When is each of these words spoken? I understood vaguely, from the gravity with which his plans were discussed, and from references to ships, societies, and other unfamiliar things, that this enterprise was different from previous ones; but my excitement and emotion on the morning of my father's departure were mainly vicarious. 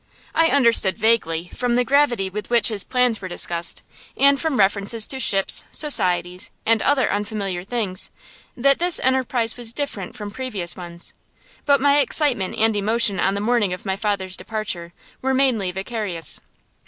I 0.33 0.47
understood 0.47 0.97
vaguely, 0.97 1.51
from 1.53 1.75
the 1.75 1.83
gravity 1.85 2.27
with 2.27 2.49
which 2.49 2.69
his 2.69 2.83
plans 2.83 3.21
were 3.21 3.27
discussed, 3.27 3.83
and 4.17 4.41
from 4.41 4.57
references 4.57 5.05
to 5.05 5.19
ships, 5.19 5.63
societies, 5.71 6.49
and 6.65 6.81
other 6.81 7.11
unfamiliar 7.11 7.63
things, 7.63 8.09
that 8.57 8.79
this 8.79 8.99
enterprise 9.03 9.57
was 9.57 9.73
different 9.73 10.15
from 10.15 10.31
previous 10.31 10.75
ones; 10.75 11.13
but 11.67 11.79
my 11.79 11.99
excitement 11.99 12.55
and 12.57 12.75
emotion 12.75 13.19
on 13.19 13.35
the 13.35 13.41
morning 13.41 13.73
of 13.73 13.85
my 13.85 13.95
father's 13.95 14.35
departure 14.35 14.91
were 15.21 15.35
mainly 15.35 15.69
vicarious. 15.71 16.41